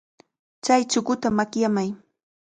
[0.63, 1.89] Chay chukuta makyamay.